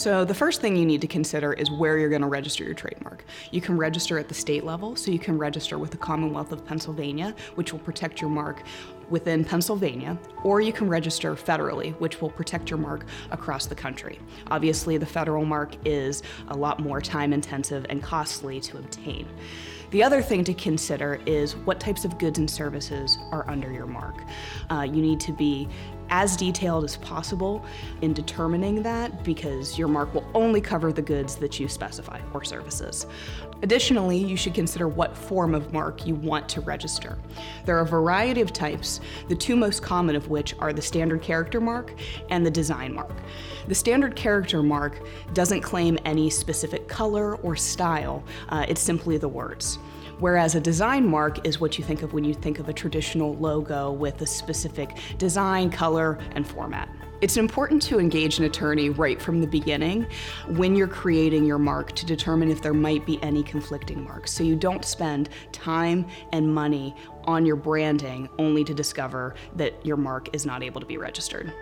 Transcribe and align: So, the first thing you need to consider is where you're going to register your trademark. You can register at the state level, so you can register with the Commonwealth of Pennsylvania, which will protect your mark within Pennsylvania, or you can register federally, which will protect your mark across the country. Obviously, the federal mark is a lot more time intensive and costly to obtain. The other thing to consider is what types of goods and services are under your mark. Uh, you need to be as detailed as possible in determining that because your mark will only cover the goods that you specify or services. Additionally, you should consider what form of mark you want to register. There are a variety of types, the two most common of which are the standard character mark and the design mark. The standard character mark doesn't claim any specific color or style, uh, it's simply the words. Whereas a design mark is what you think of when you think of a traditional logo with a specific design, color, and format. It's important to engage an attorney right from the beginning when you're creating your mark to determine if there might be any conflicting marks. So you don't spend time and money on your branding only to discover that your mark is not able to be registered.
So, 0.00 0.24
the 0.24 0.32
first 0.32 0.62
thing 0.62 0.76
you 0.76 0.86
need 0.86 1.02
to 1.02 1.06
consider 1.06 1.52
is 1.52 1.70
where 1.70 1.98
you're 1.98 2.08
going 2.08 2.22
to 2.22 2.26
register 2.26 2.64
your 2.64 2.72
trademark. 2.72 3.22
You 3.50 3.60
can 3.60 3.76
register 3.76 4.18
at 4.18 4.28
the 4.28 4.34
state 4.34 4.64
level, 4.64 4.96
so 4.96 5.10
you 5.10 5.18
can 5.18 5.36
register 5.36 5.78
with 5.78 5.90
the 5.90 5.98
Commonwealth 5.98 6.52
of 6.52 6.64
Pennsylvania, 6.64 7.34
which 7.54 7.70
will 7.70 7.80
protect 7.80 8.18
your 8.18 8.30
mark 8.30 8.62
within 9.10 9.44
Pennsylvania, 9.44 10.16
or 10.42 10.62
you 10.62 10.72
can 10.72 10.88
register 10.88 11.34
federally, 11.34 11.94
which 12.00 12.22
will 12.22 12.30
protect 12.30 12.70
your 12.70 12.78
mark 12.78 13.04
across 13.30 13.66
the 13.66 13.74
country. 13.74 14.18
Obviously, 14.50 14.96
the 14.96 15.04
federal 15.04 15.44
mark 15.44 15.74
is 15.84 16.22
a 16.48 16.56
lot 16.56 16.80
more 16.80 17.02
time 17.02 17.34
intensive 17.34 17.84
and 17.90 18.02
costly 18.02 18.58
to 18.58 18.78
obtain. 18.78 19.28
The 19.90 20.04
other 20.04 20.22
thing 20.22 20.44
to 20.44 20.54
consider 20.54 21.20
is 21.26 21.56
what 21.56 21.80
types 21.80 22.04
of 22.04 22.16
goods 22.16 22.38
and 22.38 22.48
services 22.48 23.18
are 23.32 23.44
under 23.50 23.72
your 23.72 23.86
mark. 23.86 24.22
Uh, 24.70 24.82
you 24.82 25.02
need 25.02 25.18
to 25.20 25.32
be 25.32 25.68
as 26.10 26.36
detailed 26.36 26.84
as 26.84 26.96
possible 26.98 27.64
in 28.02 28.12
determining 28.12 28.82
that 28.82 29.24
because 29.24 29.78
your 29.78 29.88
mark 29.88 30.12
will 30.12 30.26
only 30.34 30.60
cover 30.60 30.92
the 30.92 31.02
goods 31.02 31.36
that 31.36 31.58
you 31.58 31.68
specify 31.68 32.20
or 32.34 32.44
services. 32.44 33.06
Additionally, 33.62 34.16
you 34.16 34.36
should 34.36 34.54
consider 34.54 34.88
what 34.88 35.16
form 35.16 35.54
of 35.54 35.72
mark 35.72 36.06
you 36.06 36.14
want 36.14 36.48
to 36.48 36.60
register. 36.62 37.18
There 37.64 37.76
are 37.76 37.82
a 37.82 37.86
variety 37.86 38.40
of 38.40 38.52
types, 38.52 39.00
the 39.28 39.34
two 39.34 39.54
most 39.54 39.82
common 39.82 40.16
of 40.16 40.28
which 40.28 40.54
are 40.58 40.72
the 40.72 40.82
standard 40.82 41.22
character 41.22 41.60
mark 41.60 41.94
and 42.30 42.44
the 42.44 42.50
design 42.50 42.94
mark. 42.94 43.12
The 43.68 43.74
standard 43.74 44.16
character 44.16 44.62
mark 44.62 45.00
doesn't 45.34 45.60
claim 45.60 45.98
any 46.04 46.30
specific 46.30 46.88
color 46.88 47.36
or 47.36 47.54
style, 47.54 48.24
uh, 48.48 48.64
it's 48.68 48.80
simply 48.80 49.18
the 49.18 49.28
words. 49.28 49.78
Whereas 50.20 50.54
a 50.54 50.60
design 50.60 51.06
mark 51.06 51.46
is 51.46 51.60
what 51.60 51.78
you 51.78 51.84
think 51.84 52.02
of 52.02 52.12
when 52.12 52.24
you 52.24 52.34
think 52.34 52.58
of 52.58 52.68
a 52.68 52.72
traditional 52.72 53.34
logo 53.36 53.90
with 53.90 54.20
a 54.20 54.26
specific 54.26 54.98
design, 55.18 55.70
color, 55.70 56.18
and 56.32 56.46
format. 56.46 56.88
It's 57.22 57.36
important 57.36 57.82
to 57.82 57.98
engage 57.98 58.38
an 58.38 58.44
attorney 58.44 58.88
right 58.88 59.20
from 59.20 59.40
the 59.40 59.46
beginning 59.46 60.06
when 60.48 60.74
you're 60.74 60.88
creating 60.88 61.44
your 61.44 61.58
mark 61.58 61.92
to 61.92 62.06
determine 62.06 62.50
if 62.50 62.62
there 62.62 62.72
might 62.72 63.04
be 63.04 63.22
any 63.22 63.42
conflicting 63.42 64.04
marks. 64.04 64.30
So 64.30 64.42
you 64.42 64.56
don't 64.56 64.84
spend 64.84 65.28
time 65.52 66.06
and 66.32 66.54
money 66.54 66.94
on 67.24 67.44
your 67.44 67.56
branding 67.56 68.28
only 68.38 68.64
to 68.64 68.72
discover 68.72 69.34
that 69.56 69.84
your 69.84 69.98
mark 69.98 70.34
is 70.34 70.46
not 70.46 70.62
able 70.62 70.80
to 70.80 70.86
be 70.86 70.96
registered. 70.96 71.52